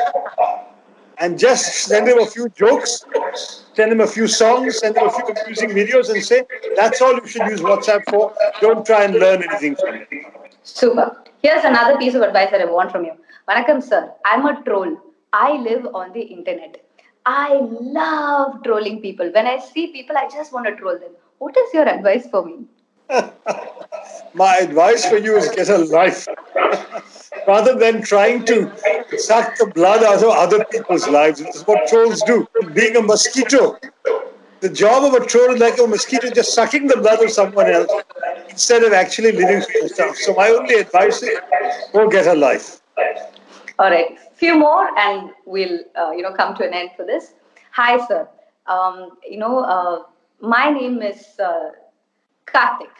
And 1.19 1.39
just 1.39 1.85
send 1.85 2.07
him 2.07 2.19
a 2.19 2.27
few 2.27 2.47
jokes, 2.49 3.03
send 3.73 3.91
him 3.91 4.01
a 4.01 4.07
few 4.07 4.27
songs, 4.27 4.79
send 4.79 4.95
him 4.95 5.07
a 5.07 5.11
few 5.11 5.25
amusing 5.25 5.69
videos, 5.71 6.11
and 6.11 6.23
say, 6.23 6.43
that's 6.75 7.01
all 7.01 7.13
you 7.13 7.25
should 7.25 7.47
use 7.47 7.59
WhatsApp 7.59 8.03
for. 8.07 8.33
Don't 8.61 8.85
try 8.85 9.03
and 9.05 9.15
learn 9.15 9.41
anything 9.41 9.75
from 9.75 9.95
it. 9.95 10.07
Super. 10.63 11.23
Here's 11.41 11.63
another 11.63 11.97
piece 11.97 12.13
of 12.13 12.21
advice 12.21 12.51
that 12.51 12.61
I 12.61 12.65
want 12.65 12.91
from 12.91 13.05
you. 13.05 13.13
Vanakkam, 13.49 13.81
sir. 13.81 14.11
I'm 14.25 14.45
a 14.45 14.61
troll. 14.63 14.97
I 15.33 15.53
live 15.53 15.87
on 15.93 16.13
the 16.13 16.21
internet. 16.21 16.86
I 17.29 17.57
love 17.59 18.63
trolling 18.63 19.01
people. 19.01 19.29
When 19.33 19.47
I 19.47 19.59
see 19.59 19.87
people, 19.87 20.15
I 20.15 20.29
just 20.29 20.53
want 20.53 20.65
to 20.67 20.75
troll 20.77 20.97
them. 20.97 21.11
What 21.39 21.57
is 21.57 21.73
your 21.73 21.85
advice 21.85 22.25
for 22.29 22.45
me? 22.45 22.67
My 24.33 24.55
advice 24.61 25.05
for 25.05 25.17
you 25.17 25.35
is 25.35 25.49
get 25.49 25.67
a 25.67 25.77
life. 25.77 26.25
Rather 27.47 27.77
than 27.77 28.01
trying 28.01 28.45
to 28.45 28.71
suck 29.17 29.57
the 29.57 29.65
blood 29.65 30.03
out 30.03 30.23
of 30.23 30.29
other 30.29 30.63
people's 30.71 31.05
lives, 31.09 31.41
which 31.41 31.53
is 31.53 31.67
what 31.67 31.89
trolls 31.89 32.21
do. 32.21 32.47
Being 32.73 32.95
a 32.95 33.01
mosquito. 33.01 33.77
The 34.61 34.69
job 34.69 35.03
of 35.03 35.21
a 35.21 35.25
troll 35.25 35.53
is 35.55 35.59
like 35.59 35.77
a 35.79 35.85
mosquito 35.85 36.29
just 36.29 36.53
sucking 36.53 36.87
the 36.87 36.97
blood 36.97 37.21
of 37.21 37.29
someone 37.29 37.67
else 37.67 37.91
instead 38.49 38.83
of 38.83 38.93
actually 38.93 39.33
living 39.33 39.61
for 39.61 39.71
yourself. 39.73 40.15
So 40.15 40.33
my 40.33 40.47
only 40.49 40.75
advice 40.75 41.21
is 41.21 41.37
go 41.91 42.07
get 42.09 42.25
a 42.25 42.35
life. 42.35 42.81
All 43.79 43.91
right 43.91 44.17
few 44.37 44.57
more 44.57 44.97
and 44.99 45.31
we'll 45.45 45.79
uh, 45.95 46.11
you 46.11 46.21
know 46.21 46.33
come 46.33 46.55
to 46.55 46.65
an 46.67 46.73
end 46.73 46.91
for 46.95 47.05
this. 47.05 47.33
Hi 47.71 48.05
sir. 48.07 48.27
Um, 48.67 49.17
you 49.27 49.37
know 49.37 49.59
uh, 49.59 50.03
my 50.39 50.69
name 50.71 51.01
is 51.01 51.25
uh, 51.39 51.71
karthik. 52.45 52.95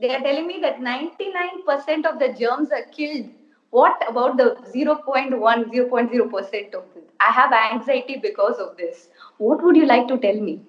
They 0.00 0.14
are 0.14 0.20
telling 0.20 0.46
me 0.46 0.58
that 0.62 0.80
99% 0.80 2.06
of 2.06 2.18
the 2.18 2.34
germs 2.38 2.70
are 2.72 2.84
killed. 2.90 3.30
What 3.70 4.02
about 4.08 4.36
the 4.36 4.56
0.1 4.74 5.30
0.0% 5.38 6.74
of 6.74 6.84
this 6.94 7.04
i 7.26 7.30
have 7.30 7.52
anxiety 7.52 8.16
because 8.22 8.58
of 8.58 8.76
this. 8.76 9.08
What 9.38 9.62
would 9.62 9.76
you 9.76 9.86
like 9.86 10.08
to 10.08 10.18
tell 10.18 10.40
me 10.48 10.60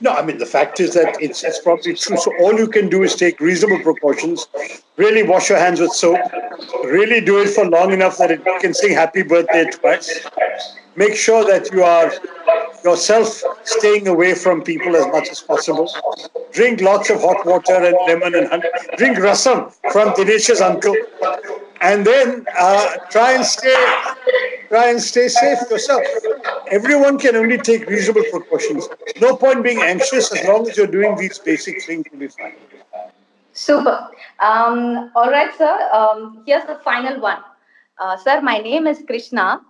no, 0.00 0.12
I 0.12 0.22
mean, 0.22 0.38
the 0.38 0.46
fact 0.46 0.78
is 0.78 0.92
that 0.92 1.16
it's, 1.22 1.42
it's 1.42 1.58
probably 1.60 1.94
true. 1.94 2.18
So 2.18 2.32
all 2.40 2.58
you 2.58 2.68
can 2.68 2.88
do 2.88 3.02
is 3.02 3.14
take 3.14 3.40
reasonable 3.40 3.82
precautions, 3.82 4.46
really 4.96 5.22
wash 5.22 5.48
your 5.48 5.58
hands 5.58 5.80
with 5.80 5.92
soap, 5.92 6.18
really 6.84 7.20
do 7.22 7.38
it 7.40 7.48
for 7.48 7.64
long 7.64 7.92
enough 7.92 8.18
that 8.18 8.30
it 8.30 8.44
can 8.60 8.74
sing 8.74 8.92
happy 8.92 9.22
birthday 9.22 9.64
twice. 9.70 10.26
Make 10.96 11.14
sure 11.14 11.44
that 11.44 11.72
you 11.72 11.82
are 11.82 12.12
yourself 12.84 13.42
staying 13.64 14.06
away 14.06 14.34
from 14.34 14.62
people 14.62 14.96
as 14.96 15.06
much 15.06 15.28
as 15.30 15.40
possible. 15.40 15.90
Drink 16.52 16.80
lots 16.80 17.10
of 17.10 17.20
hot 17.20 17.44
water 17.46 17.74
and 17.74 17.96
lemon 18.06 18.34
and 18.34 18.48
honey. 18.48 18.68
Drink 18.96 19.18
rasam 19.18 19.72
from 19.92 20.14
Dinesh's 20.14 20.60
uncle. 20.60 20.94
And 21.80 22.06
then 22.06 22.46
uh, 22.58 22.96
try 23.10 23.32
and 23.32 23.44
stay 23.44 23.74
try 24.68 24.90
and 24.90 25.00
stay 25.00 25.28
safe 25.28 25.58
yourself. 25.70 26.02
Everyone 26.70 27.18
can 27.18 27.36
only 27.36 27.58
take 27.58 27.86
reasonable 27.88 28.24
precautions. 28.30 28.88
No 29.20 29.36
point 29.36 29.62
being 29.62 29.80
anxious 29.80 30.32
as 30.32 30.46
long 30.46 30.68
as 30.68 30.76
you're 30.76 30.86
doing 30.86 31.16
these 31.16 31.38
basic 31.38 31.82
things 31.82 32.06
you'll 32.10 32.20
be 32.20 32.28
fine. 32.28 32.54
Super. 33.52 34.10
Um, 34.40 35.10
all 35.14 35.30
right, 35.30 35.54
sir. 35.56 35.88
Um, 35.92 36.42
here's 36.46 36.64
the 36.64 36.78
final 36.84 37.20
one. 37.20 37.38
Uh, 37.98 38.16
sir, 38.16 38.40
my 38.42 38.58
name 38.58 38.86
is 38.86 39.02
Krishna, 39.06 39.60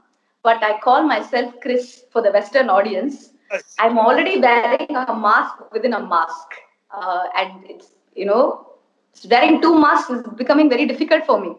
but 0.42 0.62
I 0.62 0.80
call 0.80 1.02
myself 1.02 1.54
Chris 1.62 2.04
for 2.10 2.22
the 2.22 2.32
Western 2.32 2.68
audience. 2.68 3.30
I'm 3.78 3.98
already 3.98 4.40
wearing 4.40 4.90
a 4.90 5.14
mask 5.14 5.72
within 5.72 5.94
a 5.94 6.04
mask. 6.04 6.48
Uh, 6.90 7.24
and 7.36 7.64
it's, 7.64 7.88
you 8.14 8.24
know, 8.24 8.66
wearing 9.30 9.62
two 9.62 9.78
masks 9.78 10.10
is 10.10 10.22
becoming 10.36 10.68
very 10.68 10.86
difficult 10.86 11.24
for 11.24 11.40
me. 11.40 11.54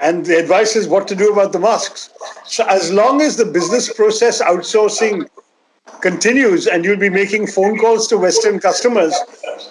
And 0.00 0.24
the 0.24 0.38
advice 0.38 0.74
is 0.74 0.88
what 0.88 1.06
to 1.08 1.14
do 1.14 1.32
about 1.32 1.52
the 1.52 1.58
masks. 1.58 2.10
So, 2.44 2.64
as 2.66 2.90
long 2.92 3.20
as 3.20 3.36
the 3.36 3.44
business 3.44 3.92
process 3.92 4.40
outsourcing 4.42 5.28
continues 6.00 6.66
and 6.66 6.84
you'll 6.84 6.96
be 6.96 7.10
making 7.10 7.46
phone 7.46 7.78
calls 7.78 8.08
to 8.08 8.18
Western 8.18 8.58
customers, 8.58 9.14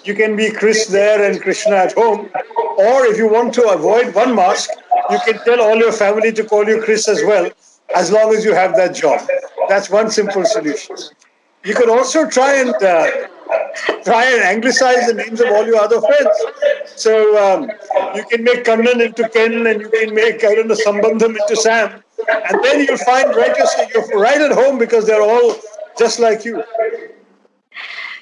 you 0.04 0.14
can 0.14 0.36
be 0.36 0.50
Chris 0.50 0.86
there 0.86 1.22
and 1.28 1.40
Krishna 1.40 1.76
at 1.76 1.92
home. 1.92 2.30
Or 2.78 3.04
if 3.06 3.18
you 3.18 3.28
want 3.28 3.52
to 3.54 3.68
avoid 3.68 4.14
one 4.14 4.34
mask, 4.34 4.70
you 5.10 5.18
can 5.26 5.42
tell 5.44 5.60
all 5.60 5.76
your 5.76 5.92
family 5.92 6.32
to 6.32 6.44
call 6.44 6.66
you 6.66 6.80
Chris 6.80 7.08
as 7.08 7.22
well, 7.24 7.50
as 7.94 8.10
long 8.10 8.34
as 8.34 8.44
you 8.44 8.54
have 8.54 8.76
that 8.76 8.94
job. 8.94 9.20
That's 9.68 9.90
one 9.90 10.10
simple 10.10 10.44
solution. 10.44 10.96
You 11.64 11.74
can 11.74 11.90
also 11.90 12.28
try 12.28 12.56
and 12.56 12.74
uh, 12.82 13.28
try 14.04 14.24
and 14.24 14.42
anglicize 14.42 15.06
the 15.06 15.14
names 15.14 15.40
of 15.40 15.48
all 15.48 15.66
your 15.66 15.80
other 15.80 16.00
friends. 16.00 16.36
So 16.86 17.14
um, 17.44 17.70
you 18.14 18.24
can 18.24 18.44
make 18.44 18.64
Kannan 18.64 19.00
into 19.00 19.28
Ken, 19.28 19.66
and 19.66 19.80
you 19.80 19.88
can 19.88 20.14
make 20.14 20.44
I 20.44 20.54
don't 20.54 20.68
know 20.68 20.74
Sambandham 20.74 21.36
into 21.40 21.56
Sam, 21.56 22.02
and 22.28 22.64
then 22.64 22.84
you'll 22.84 22.98
find 22.98 23.34
right 23.34 23.56
you're 23.94 24.20
right 24.20 24.40
at 24.40 24.52
home 24.52 24.78
because 24.78 25.06
they're 25.06 25.22
all 25.22 25.56
just 25.98 26.18
like 26.18 26.44
you. 26.44 26.62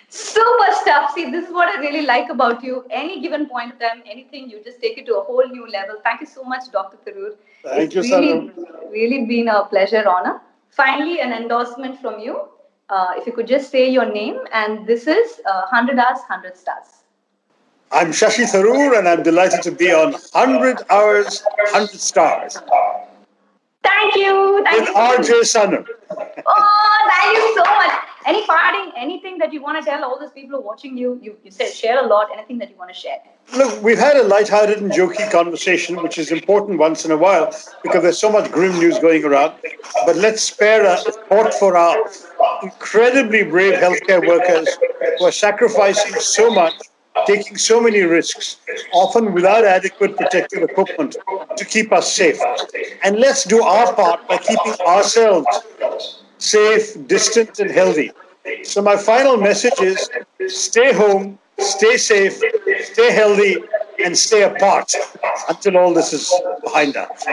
Super 0.08 0.72
stuff. 0.82 1.12
See, 1.14 1.30
this 1.30 1.46
is 1.46 1.52
what 1.52 1.68
I 1.68 1.80
really 1.80 2.04
like 2.04 2.30
about 2.30 2.62
you. 2.64 2.84
Any 2.90 3.20
given 3.20 3.48
point 3.48 3.72
of 3.72 3.78
time, 3.78 4.02
anything, 4.04 4.50
you 4.50 4.62
just 4.62 4.80
take 4.80 4.98
it 4.98 5.06
to 5.06 5.16
a 5.18 5.22
whole 5.22 5.46
new 5.48 5.70
level. 5.70 5.96
Thank 6.02 6.20
you 6.20 6.26
so 6.26 6.42
much, 6.42 6.70
Dr. 6.72 6.98
Tharoor. 7.06 7.34
Thank 7.62 7.94
it's 7.94 8.08
you, 8.08 8.16
really, 8.16 8.50
really 8.90 9.24
been 9.26 9.48
a 9.48 9.64
pleasure, 9.64 10.04
honor. 10.08 10.40
Finally, 10.70 11.20
an 11.20 11.32
endorsement 11.32 12.00
from 12.00 12.18
you. 12.20 12.48
Uh, 12.90 13.12
if 13.16 13.24
you 13.24 13.32
could 13.32 13.46
just 13.46 13.70
say 13.70 13.88
your 13.88 14.04
name, 14.04 14.36
and 14.52 14.84
this 14.84 15.06
is 15.06 15.40
uh, 15.46 15.62
100 15.70 15.96
Hours, 15.96 16.18
100 16.28 16.56
Stars. 16.56 16.86
I'm 17.92 18.10
Shashi 18.10 18.44
Tharoor, 18.44 18.98
and 18.98 19.06
I'm 19.06 19.22
delighted 19.22 19.62
to 19.62 19.70
be 19.70 19.92
on 19.92 20.12
100 20.12 20.82
Hours, 20.90 21.44
100 21.70 21.88
Stars. 21.90 22.58
Thank 23.84 24.16
you. 24.16 24.62
Thank 24.64 24.80
with 24.80 24.88
you. 24.88 24.94
RJ 24.94 25.30
Sanu. 25.46 25.86
Oh, 26.46 27.08
thank 27.08 27.36
you 27.38 27.54
so 27.54 27.62
much. 27.62 27.99
Anything 29.00 29.38
that 29.38 29.50
you 29.50 29.62
want 29.62 29.82
to 29.82 29.90
tell 29.90 30.04
all 30.04 30.20
those 30.20 30.30
people 30.30 30.50
who 30.50 30.56
are 30.56 30.66
watching 30.66 30.94
you? 30.94 31.18
You, 31.22 31.34
you 31.42 31.50
said 31.50 31.72
share 31.72 32.04
a 32.04 32.06
lot. 32.06 32.28
Anything 32.34 32.58
that 32.58 32.68
you 32.68 32.76
want 32.76 32.92
to 32.92 32.94
share? 32.94 33.16
Look, 33.56 33.82
we've 33.82 33.98
had 33.98 34.16
a 34.16 34.24
light-hearted 34.24 34.76
and 34.82 34.92
jokey 34.92 35.30
conversation, 35.30 36.02
which 36.02 36.18
is 36.18 36.30
important 36.30 36.78
once 36.78 37.06
in 37.06 37.10
a 37.10 37.16
while 37.16 37.46
because 37.82 38.02
there's 38.02 38.18
so 38.18 38.30
much 38.30 38.52
grim 38.52 38.78
news 38.78 38.98
going 38.98 39.24
around. 39.24 39.54
But 40.04 40.16
let's 40.16 40.42
spare 40.42 40.84
a 40.84 40.98
thought 41.30 41.54
for 41.54 41.78
our 41.78 41.96
incredibly 42.62 43.42
brave 43.42 43.72
healthcare 43.72 44.26
workers 44.26 44.68
who 45.18 45.24
are 45.24 45.32
sacrificing 45.32 46.20
so 46.20 46.50
much, 46.50 46.74
taking 47.26 47.56
so 47.56 47.80
many 47.80 48.02
risks, 48.02 48.58
often 48.92 49.32
without 49.32 49.64
adequate 49.64 50.14
protective 50.18 50.62
equipment 50.62 51.16
to 51.56 51.64
keep 51.64 51.90
us 51.90 52.12
safe. 52.12 52.38
And 53.02 53.18
let's 53.18 53.44
do 53.44 53.62
our 53.62 53.94
part 53.94 54.28
by 54.28 54.36
keeping 54.36 54.74
ourselves 54.86 55.46
safe, 56.36 57.06
distant, 57.06 57.60
and 57.60 57.70
healthy. 57.70 58.12
So, 58.64 58.82
my 58.82 58.96
final 58.96 59.36
message 59.36 59.80
is 59.80 60.08
stay 60.48 60.92
home, 60.92 61.38
stay 61.58 61.96
safe, 61.96 62.40
stay 62.92 63.12
healthy, 63.12 63.56
and 64.04 64.16
stay 64.16 64.42
apart 64.42 64.92
until 65.48 65.76
all 65.76 65.94
this 65.94 66.12
is 66.12 66.32
behind 66.62 66.96
us. 66.96 67.26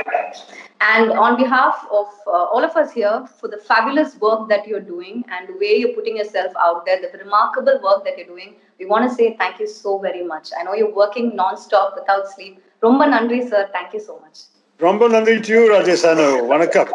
And 0.79 1.11
on 1.11 1.37
behalf 1.37 1.87
of 1.91 2.07
uh, 2.27 2.31
all 2.31 2.63
of 2.63 2.75
us 2.75 2.91
here, 2.91 3.27
for 3.39 3.47
the 3.47 3.57
fabulous 3.57 4.15
work 4.17 4.47
that 4.49 4.67
you're 4.67 4.79
doing 4.79 5.23
and 5.31 5.47
the 5.47 5.53
way 5.53 5.77
you're 5.77 5.93
putting 5.93 6.17
yourself 6.17 6.53
out 6.59 6.85
there, 6.85 7.01
the 7.01 7.17
remarkable 7.17 7.79
work 7.83 8.03
that 8.03 8.17
you're 8.17 8.27
doing, 8.27 8.55
we 8.79 8.85
want 8.85 9.09
to 9.09 9.15
say 9.15 9.35
thank 9.37 9.59
you 9.59 9.67
so 9.67 9.97
very 9.97 10.23
much. 10.23 10.49
I 10.57 10.63
know 10.63 10.75
you're 10.75 10.93
working 10.93 11.35
non-stop 11.35 11.95
without 11.99 12.29
sleep. 12.29 12.61
Romba 12.83 13.07
Nandri, 13.07 13.49
sir. 13.49 13.69
Thank 13.73 13.93
you 13.93 13.99
so 13.99 14.19
much. 14.19 14.41
Romba 14.79 15.09
Nandri 15.09 15.43
to 15.43 15.51
you, 15.51 15.71
RJ 15.71 15.97
Sano. 15.97 16.47
Vanakkam. 16.47 16.91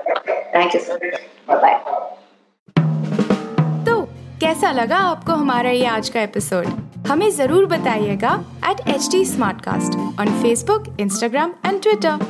Thank 0.52 0.74
you, 0.74 0.80
sir. 0.80 0.98
Bye-bye. 1.46 2.18
कैसा 4.42 4.70
लगा 4.72 4.96
आपको 4.98 5.32
हमारा 5.32 5.70
ये 5.70 5.84
आज 5.86 6.08
का 6.08 6.20
episode 6.20 6.66
हमें 7.08 7.30
ज़रूर 7.30 7.66
बताइएगा 7.66 8.32
at 8.68 8.80
H 8.88 9.06
T 9.10 9.24
smart 9.24 9.60
cast 9.64 9.96
on 10.20 10.30
Facebook 10.42 10.84
Instagram 11.00 11.52
and 11.66 11.80
Twitter 11.82 12.24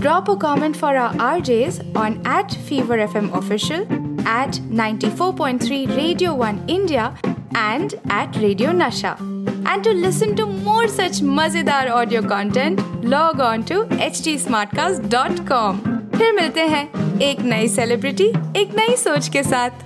drop 0.00 0.30
a 0.30 0.34
comment 0.42 0.76
for 0.76 0.96
RJs 1.48 1.80
on 1.96 2.12
at 2.28 2.54
fever 2.68 3.00
F 3.00 3.16
M 3.18 3.30
official 3.38 3.80
at 3.80 4.58
ninety 4.72 5.10
four 5.10 5.32
point 5.38 5.62
three 5.62 5.84
radio 5.86 6.34
one 6.34 6.60
India 6.70 7.06
and 7.24 7.94
at 7.94 8.38
radio 8.38 8.72
Nasha 8.74 9.16
and 9.20 9.84
to 9.84 9.92
listen 9.92 10.34
to 10.34 10.46
more 10.46 10.86
such 10.90 11.20
मज़ेदार 11.22 11.88
audio 11.92 12.22
content 12.28 12.80
log 13.06 13.40
on 13.40 13.62
to 13.62 13.82
H 13.98 14.22
T 14.24 14.36
smart 14.38 14.76
cast 14.76 15.10
dot 15.10 15.46
com 15.48 15.80
फिर 16.16 16.32
मिलते 16.32 16.66
हैं 16.66 16.86
एक 17.22 17.40
नई 17.44 17.68
celebrity 17.68 18.32
एक 18.56 18.76
नई 18.76 18.96
सोच 18.96 19.28
के 19.28 19.42
साथ। 19.42 19.85